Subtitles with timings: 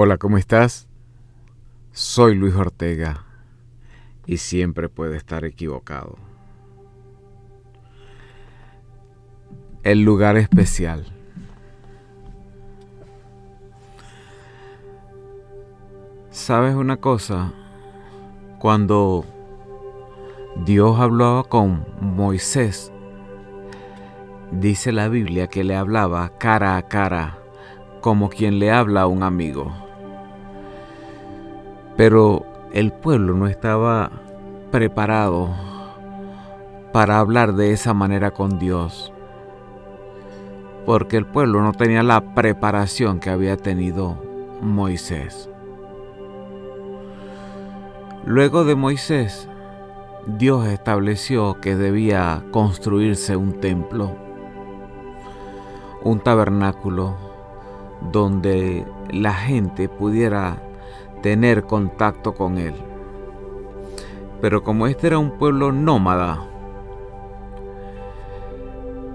[0.00, 0.86] Hola, ¿cómo estás?
[1.90, 3.24] Soy Luis Ortega
[4.26, 6.14] y siempre puede estar equivocado.
[9.82, 11.04] El lugar especial.
[16.30, 17.52] ¿Sabes una cosa?
[18.60, 19.24] Cuando
[20.64, 22.92] Dios hablaba con Moisés,
[24.52, 27.36] dice la Biblia que le hablaba cara a cara,
[28.00, 29.87] como quien le habla a un amigo.
[31.98, 34.12] Pero el pueblo no estaba
[34.70, 35.48] preparado
[36.92, 39.12] para hablar de esa manera con Dios.
[40.86, 44.16] Porque el pueblo no tenía la preparación que había tenido
[44.62, 45.50] Moisés.
[48.24, 49.48] Luego de Moisés,
[50.24, 54.14] Dios estableció que debía construirse un templo,
[56.04, 57.16] un tabernáculo,
[58.12, 60.62] donde la gente pudiera
[61.20, 62.74] tener contacto con él.
[64.40, 66.44] Pero como este era un pueblo nómada,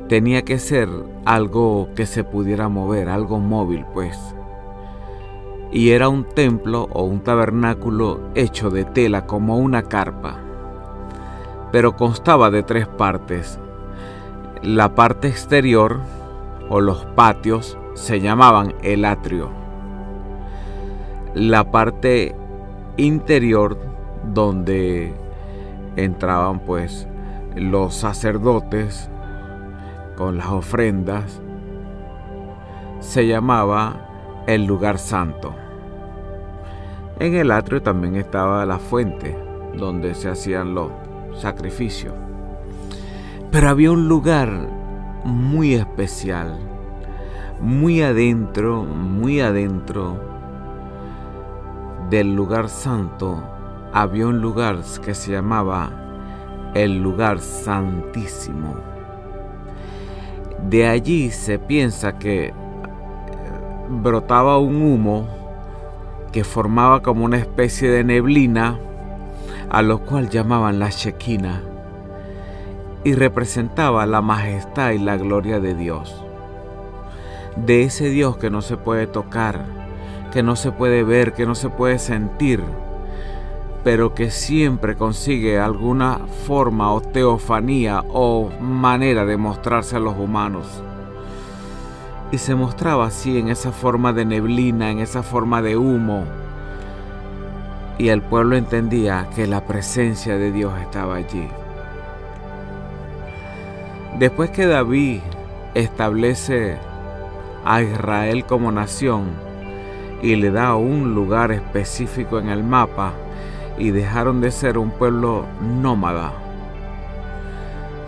[0.09, 0.89] tenía que ser
[1.25, 4.19] algo que se pudiera mover, algo móvil pues.
[5.71, 10.39] Y era un templo o un tabernáculo hecho de tela como una carpa,
[11.71, 13.59] pero constaba de tres partes.
[14.61, 15.99] La parte exterior
[16.69, 19.62] o los patios se llamaban el atrio
[21.33, 22.35] la parte
[22.97, 23.77] interior
[24.33, 25.13] donde
[25.95, 27.07] entraban pues
[27.55, 29.09] los sacerdotes
[30.15, 31.41] con las ofrendas
[32.99, 35.55] se llamaba el lugar santo.
[37.19, 39.37] En el atrio también estaba la fuente
[39.75, 40.91] donde se hacían los
[41.35, 42.13] sacrificios.
[43.51, 44.49] Pero había un lugar
[45.23, 46.57] muy especial,
[47.59, 50.32] muy adentro, muy adentro
[52.09, 53.43] del lugar santo
[53.93, 55.91] había un lugar que se llamaba
[56.73, 58.75] el lugar santísimo.
[60.67, 62.53] De allí se piensa que eh,
[63.89, 65.28] brotaba un humo
[66.31, 68.79] que formaba como una especie de neblina,
[69.69, 71.61] a lo cual llamaban la Shekinah,
[73.03, 76.25] y representaba la majestad y la gloria de Dios.
[77.55, 79.82] De ese Dios que no se puede tocar,
[80.33, 82.63] que no se puede ver, que no se puede sentir,
[83.83, 90.66] pero que siempre consigue alguna forma o teofanía o manera de mostrarse a los humanos.
[92.31, 96.23] Y se mostraba así en esa forma de neblina, en esa forma de humo.
[97.99, 101.47] Y el pueblo entendía que la presencia de Dios estaba allí.
[104.17, 105.19] Después que David
[105.75, 106.77] establece
[107.66, 109.53] a Israel como nación,
[110.23, 113.11] y le da un lugar específico en el mapa
[113.78, 116.31] y dejaron de ser un pueblo nómada.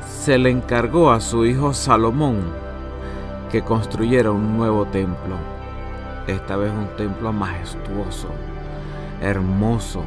[0.07, 2.37] Se le encargó a su hijo Salomón
[3.51, 5.35] que construyera un nuevo templo,
[6.25, 8.29] esta vez un templo majestuoso,
[9.21, 10.01] hermoso,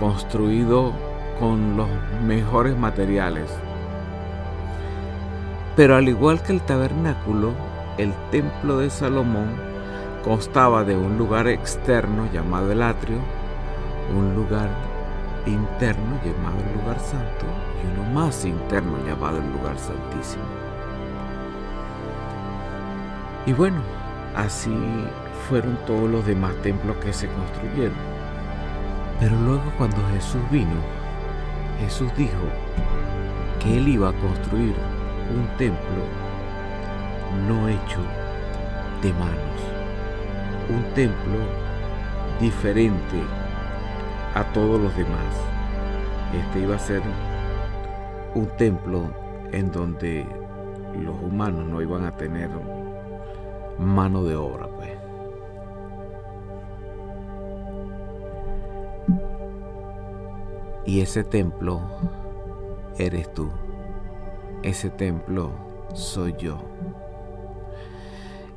[0.00, 0.92] construido
[1.38, 1.88] con los
[2.26, 3.50] mejores materiales.
[5.76, 7.50] Pero al igual que el tabernáculo,
[7.98, 9.69] el templo de Salomón
[10.24, 13.18] constaba de un lugar externo llamado el atrio,
[14.14, 14.68] un lugar
[15.46, 17.46] interno llamado el lugar santo
[17.82, 20.44] y uno más interno llamado el lugar santísimo.
[23.46, 23.80] Y bueno,
[24.36, 24.74] así
[25.48, 28.10] fueron todos los demás templos que se construyeron.
[29.18, 30.76] Pero luego cuando Jesús vino,
[31.80, 32.44] Jesús dijo
[33.58, 34.74] que él iba a construir
[35.34, 36.04] un templo
[37.48, 38.00] no hecho
[39.02, 39.79] de manos
[40.70, 41.38] un templo
[42.40, 43.20] diferente
[44.34, 45.34] a todos los demás.
[46.32, 47.02] Este iba a ser
[48.34, 49.10] un templo
[49.50, 50.24] en donde
[50.96, 52.48] los humanos no iban a tener
[53.78, 54.90] mano de obra, pues.
[60.86, 61.80] Y ese templo
[62.96, 63.50] eres tú.
[64.62, 65.50] Ese templo
[65.94, 66.58] soy yo.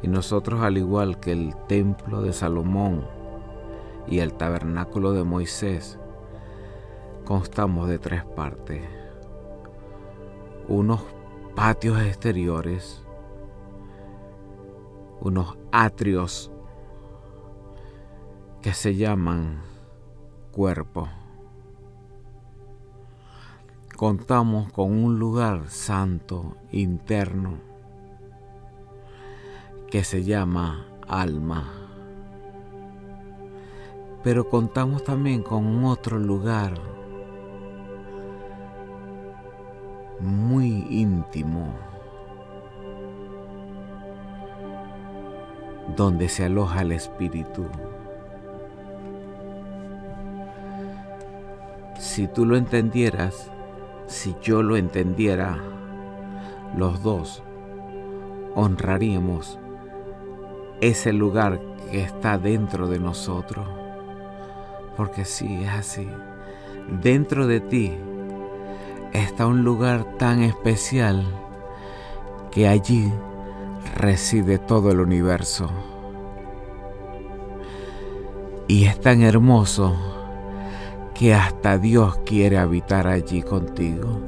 [0.03, 3.07] Y nosotros, al igual que el templo de Salomón
[4.05, 5.97] y el tabernáculo de Moisés,
[7.23, 8.83] constamos de tres partes.
[10.67, 11.01] Unos
[11.55, 13.01] patios exteriores,
[15.21, 16.51] unos atrios
[18.61, 19.61] que se llaman
[20.51, 21.07] cuerpo.
[23.95, 27.72] Contamos con un lugar santo interno
[29.93, 31.71] que se llama alma.
[34.23, 36.73] pero contamos también con otro lugar
[40.19, 41.75] muy íntimo
[45.95, 47.67] donde se aloja el espíritu.
[51.99, 53.51] Si tú lo entendieras,
[54.07, 55.59] si yo lo entendiera,
[56.75, 57.43] los dos
[58.55, 59.59] honraríamos
[60.87, 63.65] ese lugar que está dentro de nosotros.
[64.97, 66.07] Porque sí, es así.
[67.01, 67.93] Dentro de ti
[69.13, 71.25] está un lugar tan especial
[72.51, 73.11] que allí
[73.95, 75.69] reside todo el universo.
[78.67, 79.95] Y es tan hermoso
[81.13, 84.19] que hasta Dios quiere habitar allí contigo.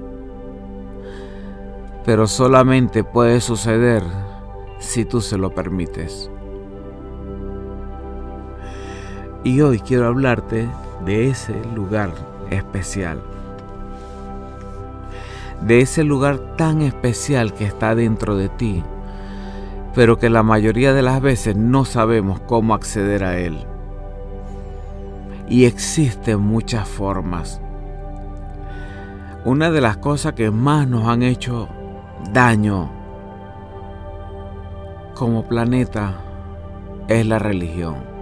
[2.06, 4.04] Pero solamente puede suceder
[4.80, 6.30] si tú se lo permites.
[9.46, 10.68] Y hoy quiero hablarte
[11.06, 12.10] de ese lugar
[12.50, 13.22] especial.
[15.62, 18.84] De ese lugar tan especial que está dentro de ti,
[19.94, 23.68] pero que la mayoría de las veces no sabemos cómo acceder a él.
[25.48, 27.62] Y existen muchas formas.
[29.46, 31.70] Una de las cosas que más nos han hecho
[32.34, 32.90] daño
[35.14, 36.16] como planeta
[37.08, 38.15] es la religión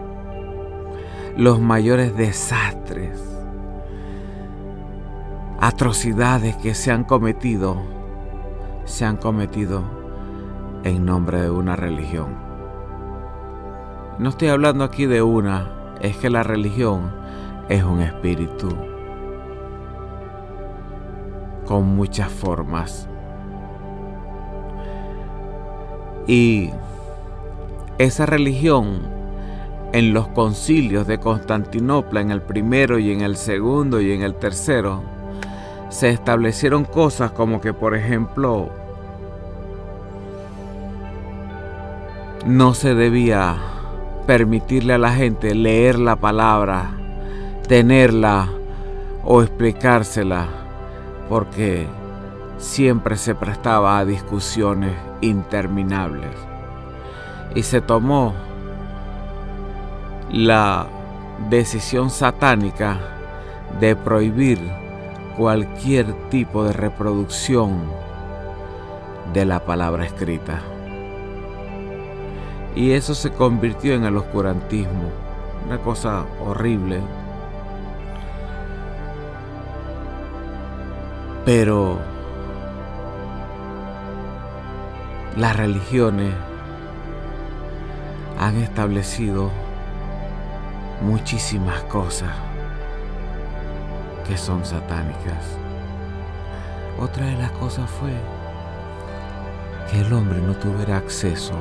[1.36, 3.20] los mayores desastres,
[5.60, 7.78] atrocidades que se han cometido,
[8.86, 9.84] se han cometido
[10.84, 12.36] en nombre de una religión.
[14.20, 17.12] No estoy hablando aquí de una, es que la religión
[17.68, 18.70] es un espíritu
[21.66, 23.10] con muchas formas.
[26.28, 26.70] Y
[27.98, 29.13] esa religión
[29.94, 34.34] en los concilios de Constantinopla, en el primero y en el segundo y en el
[34.34, 35.04] tercero,
[35.90, 38.72] se establecieron cosas como que, por ejemplo,
[42.48, 43.56] no se debía
[44.26, 46.90] permitirle a la gente leer la palabra,
[47.68, 48.50] tenerla
[49.24, 50.48] o explicársela,
[51.30, 51.86] porque
[52.58, 56.32] siempre se prestaba a discusiones interminables.
[57.54, 58.34] Y se tomó
[60.34, 60.88] la
[61.48, 63.00] decisión satánica
[63.80, 64.60] de prohibir
[65.38, 67.84] cualquier tipo de reproducción
[69.32, 70.60] de la palabra escrita.
[72.76, 75.12] Y eso se convirtió en el oscurantismo,
[75.68, 77.00] una cosa horrible.
[81.46, 82.00] Pero
[85.38, 86.34] las religiones
[88.40, 89.52] han establecido
[91.04, 92.32] muchísimas cosas
[94.26, 95.58] que son satánicas.
[96.98, 98.14] Otra de las cosas fue
[99.92, 101.56] que el hombre no tuviera acceso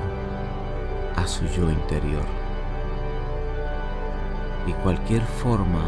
[1.16, 2.24] a su yo interior.
[4.66, 5.82] Y cualquier forma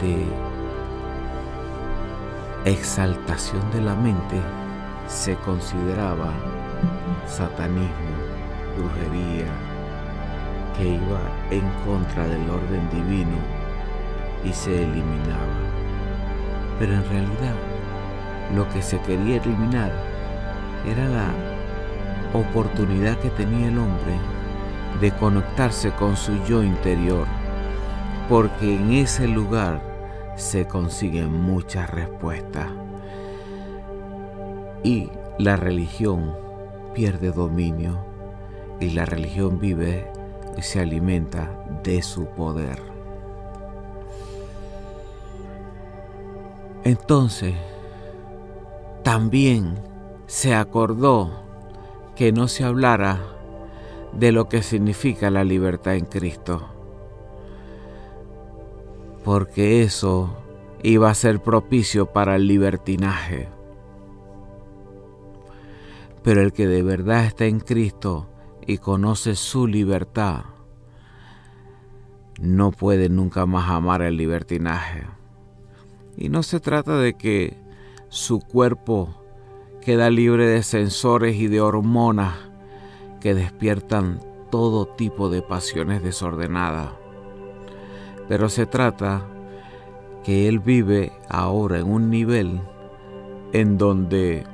[0.00, 0.24] de
[2.70, 4.40] exaltación de la mente
[5.08, 6.32] se consideraba
[7.26, 7.90] satanismo,
[8.78, 9.65] brujería,
[10.76, 11.20] que iba
[11.50, 13.36] en contra del orden divino
[14.44, 15.56] y se eliminaba.
[16.78, 17.54] Pero en realidad
[18.54, 19.92] lo que se quería eliminar
[20.86, 21.28] era la
[22.32, 24.18] oportunidad que tenía el hombre
[25.00, 27.26] de conectarse con su yo interior,
[28.28, 29.80] porque en ese lugar
[30.36, 32.68] se consiguen muchas respuestas.
[34.82, 36.34] Y la religión
[36.94, 37.98] pierde dominio
[38.80, 40.10] y la religión vive
[40.56, 41.50] y se alimenta
[41.82, 42.80] de su poder.
[46.84, 47.54] Entonces,
[49.02, 49.74] también
[50.26, 51.30] se acordó
[52.14, 53.20] que no se hablara
[54.12, 56.66] de lo que significa la libertad en Cristo,
[59.24, 60.36] porque eso
[60.82, 63.48] iba a ser propicio para el libertinaje.
[66.22, 68.26] Pero el que de verdad está en Cristo
[68.66, 70.44] y conoce su libertad,
[72.40, 75.04] no puede nunca más amar el libertinaje.
[76.16, 77.56] Y no se trata de que
[78.08, 79.22] su cuerpo
[79.80, 82.34] queda libre de sensores y de hormonas
[83.20, 84.20] que despiertan
[84.50, 86.90] todo tipo de pasiones desordenadas.
[88.28, 89.26] Pero se trata
[90.24, 92.60] que él vive ahora en un nivel
[93.52, 94.44] en donde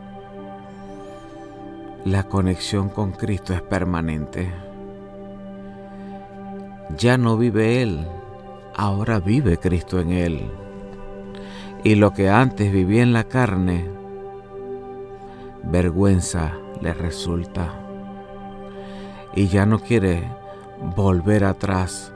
[2.04, 4.52] la conexión con Cristo es permanente.
[6.99, 8.06] ya no vive él,
[8.75, 10.50] ahora vive Cristo en él.
[11.85, 13.88] Y lo que antes vivía en la carne,
[15.62, 17.73] vergüenza le resulta.
[19.35, 20.25] Y ya no quiere
[20.97, 22.12] volver atrás,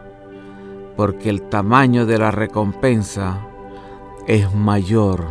[0.97, 3.41] porque el tamaño de la recompensa
[4.27, 5.25] es mayor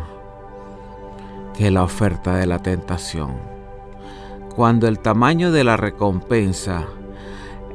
[1.56, 3.55] que la oferta de la tentación.
[4.56, 6.86] Cuando el tamaño de la recompensa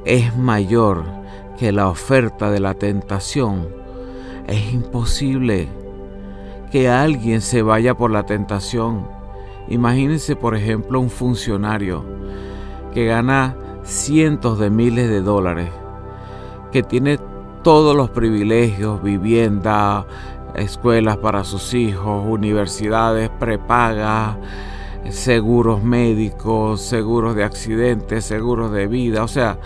[0.06, 1.04] es mayor
[1.58, 3.68] que la oferta de la tentación,
[4.46, 5.68] es imposible
[6.72, 9.06] que alguien se vaya por la tentación.
[9.68, 12.02] Imagínense, por ejemplo, un funcionario
[12.94, 15.68] que gana cientos de miles de dólares,
[16.72, 17.18] que tiene
[17.62, 20.06] todos los privilegios, vivienda,
[20.54, 24.37] escuelas para sus hijos, universidades prepagas,
[25.09, 29.59] seguros médicos, seguros de accidentes, seguros de vida, o sea,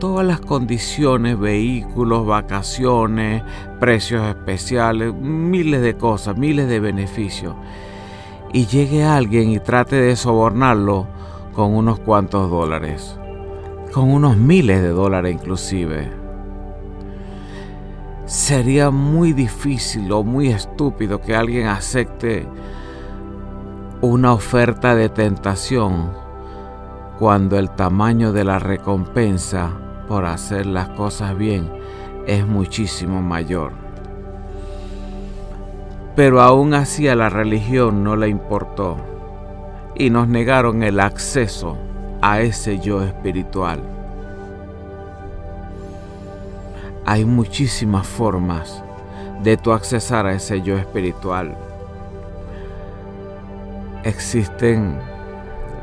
[0.00, 3.42] todas las condiciones, vehículos, vacaciones,
[3.78, 7.54] precios especiales, miles de cosas, miles de beneficios.
[8.52, 11.06] Y llegue alguien y trate de sobornarlo
[11.54, 13.16] con unos cuantos dólares,
[13.92, 16.10] con unos miles de dólares inclusive.
[18.24, 22.46] Sería muy difícil o muy estúpido que alguien acepte
[24.02, 26.10] una oferta de tentación
[27.18, 29.72] cuando el tamaño de la recompensa
[30.08, 31.70] por hacer las cosas bien
[32.26, 33.72] es muchísimo mayor.
[36.16, 38.96] Pero aún así a la religión no le importó
[39.94, 41.76] y nos negaron el acceso
[42.22, 43.80] a ese yo espiritual.
[47.04, 48.82] Hay muchísimas formas
[49.42, 51.69] de tu accesar a ese yo espiritual.
[54.02, 54.98] Existen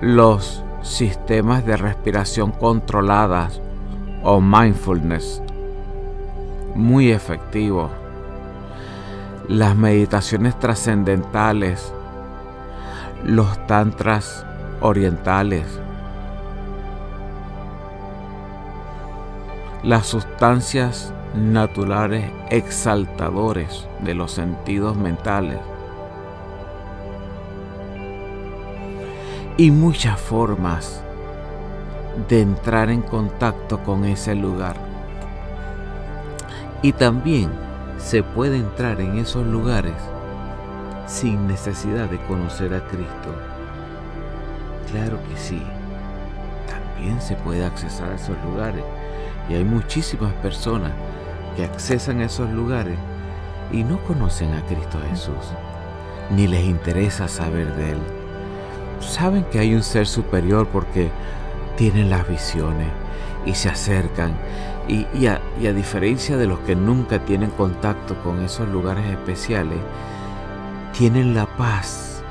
[0.01, 3.61] los sistemas de respiración controladas
[4.23, 5.43] o mindfulness.
[6.73, 7.91] Muy efectivo.
[9.47, 11.93] Las meditaciones trascendentales,
[13.23, 14.45] los tantras
[14.81, 15.79] orientales,
[19.83, 25.59] las sustancias naturales exaltadores de los sentidos mentales
[29.59, 31.01] y muchas formas
[32.29, 34.75] de entrar en contacto con ese lugar.
[36.83, 37.49] Y también
[37.97, 39.95] se puede entrar en esos lugares
[41.07, 43.35] sin necesidad de conocer a Cristo.
[44.91, 45.63] Claro que sí,
[46.67, 48.83] también se puede accesar a esos lugares.
[49.49, 50.91] Y hay muchísimas personas
[51.55, 52.97] que accesan a esos lugares
[53.71, 55.51] y no conocen a Cristo Jesús,
[56.29, 58.16] ni les interesa saber de Él.
[58.99, 61.09] Saben que hay un ser superior porque
[61.75, 62.87] tienen las visiones
[63.45, 64.33] y se acercan.
[64.87, 69.79] Y, a, y, a, diferencia de los que nunca tienen contacto con esos lugares especiales,
[70.97, 72.23] tienen la paz,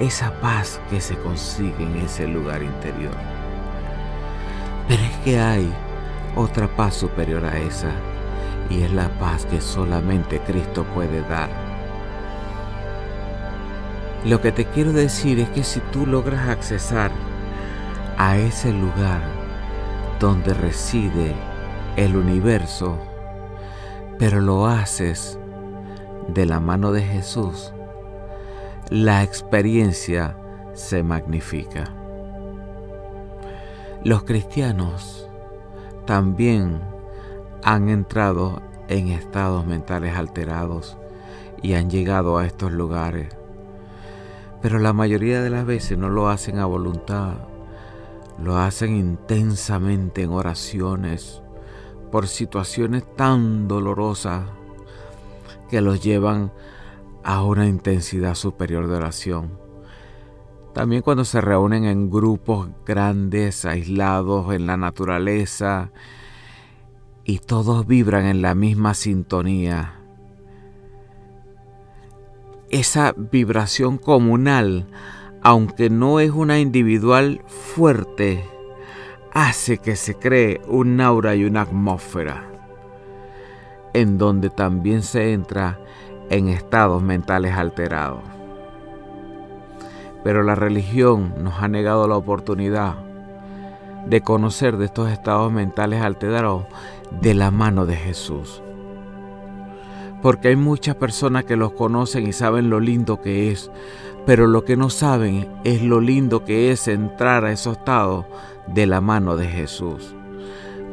[0.00, 3.14] esa paz que se consigue en ese lugar interior.
[4.88, 5.72] Pero es que hay
[6.34, 7.92] otra paz superior a esa,
[8.68, 11.67] y es la paz que solamente Cristo puede dar.
[14.24, 17.10] Lo que te quiero decir es que si tú logras accesar
[18.16, 19.22] a ese lugar
[20.18, 21.34] donde reside
[21.96, 22.98] el universo,
[24.18, 25.38] pero lo haces
[26.28, 27.72] de la mano de Jesús,
[28.90, 30.36] la experiencia
[30.74, 31.84] se magnifica.
[34.02, 35.28] Los cristianos
[36.06, 36.80] también
[37.62, 40.96] han entrado en estados mentales alterados
[41.62, 43.37] y han llegado a estos lugares,
[44.60, 47.34] pero la mayoría de las veces no lo hacen a voluntad
[48.42, 51.42] lo hacen intensamente en oraciones
[52.12, 54.44] por situaciones tan dolorosas
[55.68, 56.52] que los llevan
[57.24, 59.58] a una intensidad superior de oración.
[60.72, 65.90] También cuando se reúnen en grupos grandes, aislados en la naturaleza,
[67.24, 69.97] y todos vibran en la misma sintonía.
[72.70, 74.86] Esa vibración comunal
[75.42, 78.44] aunque no es una individual fuerte,
[79.32, 82.44] hace que se cree un aura y una atmósfera,
[83.94, 85.78] en donde también se entra
[86.30, 88.20] en estados mentales alterados.
[90.24, 92.96] Pero la religión nos ha negado la oportunidad
[94.06, 96.64] de conocer de estos estados mentales alterados
[97.22, 98.62] de la mano de Jesús.
[100.22, 103.70] Porque hay muchas personas que los conocen y saben lo lindo que es,
[104.26, 108.26] pero lo que no saben es lo lindo que es entrar a esos estados
[108.66, 110.14] de la mano de Jesús.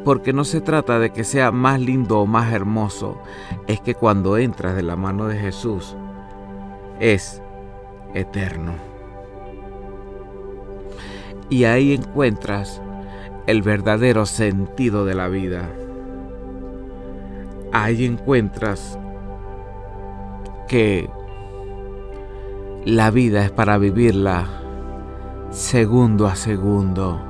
[0.04, 3.20] Porque no se trata de que sea más lindo o más hermoso,
[3.66, 5.96] es que cuando entras de la mano de Jesús
[7.00, 7.42] es
[8.14, 8.72] eterno.
[11.48, 12.80] Y ahí encuentras
[13.46, 15.68] el verdadero sentido de la vida.
[17.72, 18.98] Ahí encuentras
[20.68, 21.10] que
[22.84, 24.46] la vida es para vivirla
[25.50, 27.20] segundo a segundo.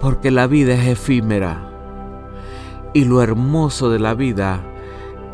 [0.00, 1.70] Porque la vida es efímera.
[2.92, 4.62] Y lo hermoso de la vida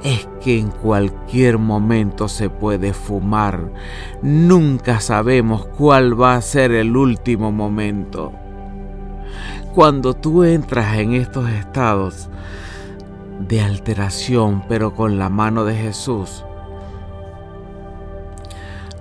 [0.05, 3.73] es que en cualquier momento se puede fumar.
[4.21, 8.33] Nunca sabemos cuál va a ser el último momento.
[9.75, 12.29] Cuando tú entras en estos estados
[13.49, 16.45] de alteración, pero con la mano de Jesús,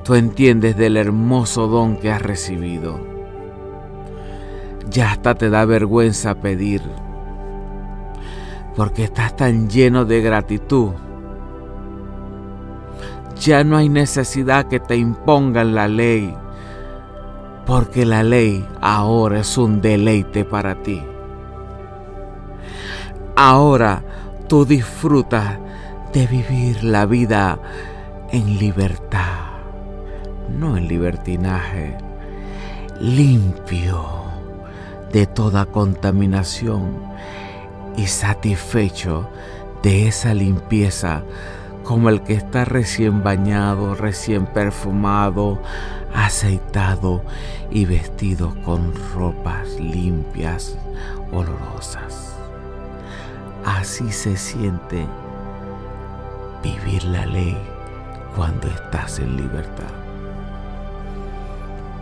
[0.04, 3.00] tú entiendes del hermoso don que has recibido.
[4.90, 6.82] Ya hasta te da vergüenza pedir
[8.76, 10.92] porque estás tan lleno de gratitud.
[13.40, 16.34] Ya no hay necesidad que te impongan la ley,
[17.66, 21.04] porque la ley ahora es un deleite para ti.
[23.36, 24.04] Ahora
[24.52, 25.60] tú disfrutas
[26.12, 27.58] de vivir la vida
[28.34, 29.62] en libertad,
[30.50, 31.98] no en libertinaje,
[33.00, 34.04] limpio
[35.14, 37.02] de toda contaminación
[37.96, 39.30] y satisfecho
[39.84, 41.24] de esa limpieza
[41.86, 45.62] como el que está recién bañado, recién perfumado,
[46.14, 47.24] aceitado
[47.72, 50.78] y vestido con ropas limpias,
[51.32, 52.31] olorosas.
[53.66, 55.08] Así se siente
[56.64, 57.58] vivir la ley
[58.36, 59.92] cuando estás en libertad.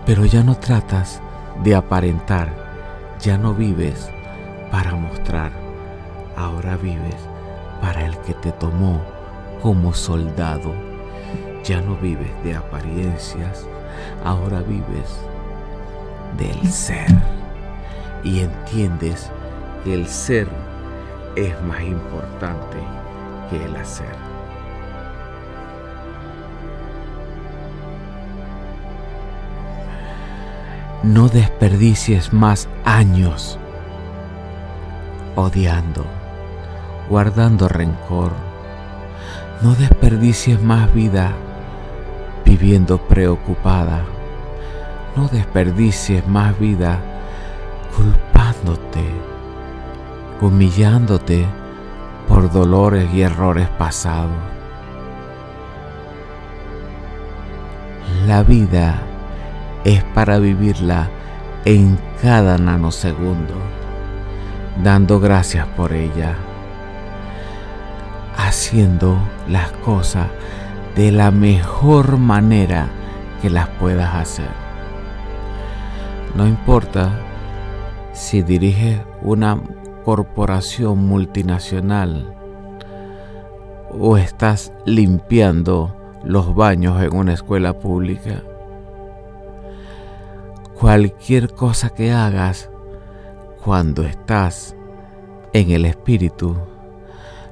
[0.05, 1.21] Pero ya no tratas
[1.63, 2.53] de aparentar,
[3.19, 4.09] ya no vives
[4.71, 5.51] para mostrar
[6.39, 7.15] ahora vives
[7.81, 9.01] para el que te tomó
[9.61, 10.73] como soldado.
[11.63, 13.67] Ya no vives de apariencias,
[14.23, 15.19] ahora vives
[16.37, 17.07] del ser.
[18.23, 19.29] Y entiendes
[19.83, 20.47] que el ser
[21.35, 22.77] es más importante
[23.49, 24.15] que el hacer.
[31.03, 33.57] No desperdicies más años
[35.35, 36.05] odiando
[37.09, 38.31] guardando rencor.
[39.61, 41.33] No desperdicies más vida
[42.45, 44.03] viviendo preocupada.
[45.15, 46.99] No desperdicies más vida
[47.95, 49.03] culpándote,
[50.41, 51.45] humillándote
[52.27, 54.31] por dolores y errores pasados.
[58.25, 59.01] La vida
[59.83, 61.09] es para vivirla
[61.65, 63.55] en cada nanosegundo,
[64.83, 66.35] dando gracias por ella
[68.39, 70.27] haciendo las cosas
[70.95, 72.87] de la mejor manera
[73.41, 74.49] que las puedas hacer.
[76.35, 77.11] No importa
[78.13, 79.59] si diriges una
[80.09, 82.35] corporación multinacional
[83.91, 88.41] o estás limpiando los baños en una escuela pública.
[90.73, 92.71] Cualquier cosa que hagas
[93.63, 94.75] cuando estás
[95.53, 96.57] en el espíritu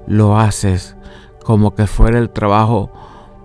[0.08, 0.98] lo haces
[1.43, 2.89] como que fuera el trabajo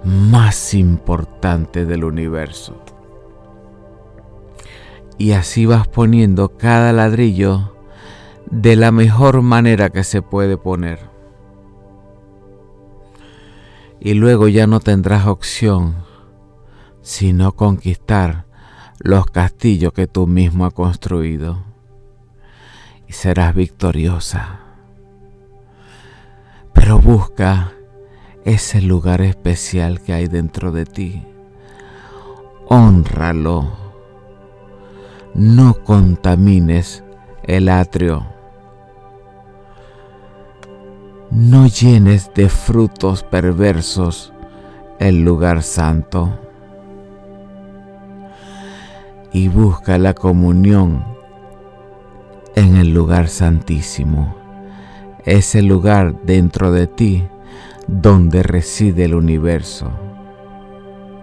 [0.05, 2.83] más importante del universo.
[5.19, 7.72] Y así vas poniendo cada ladrillo
[8.53, 11.01] de la mejor manera que se puede poner.
[13.99, 15.97] Y luego ya no tendrás opción
[17.01, 18.45] sino conquistar
[19.01, 21.65] los castillos que tú mismo has construido.
[23.09, 24.63] Y serás victoriosa
[26.73, 27.73] pero busca
[28.45, 31.25] ese lugar especial que hay dentro de ti.
[32.67, 33.71] Honralo.
[35.35, 37.05] No contamines
[37.45, 38.27] el atrio.
[41.35, 44.35] No llenes de frutos perversos
[44.99, 46.39] el lugar santo.
[49.33, 51.03] Y busca la comunión
[52.55, 54.43] en el lugar santísimo
[55.25, 57.27] ese lugar dentro de ti
[57.87, 59.91] donde reside el universo.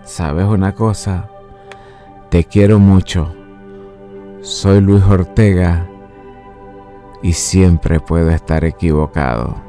[0.04, 1.30] ¿Sabes una cosa?
[2.30, 3.32] Te quiero mucho.
[4.42, 5.88] Soy Luis Ortega
[7.22, 9.69] y siempre puedo estar equivocado.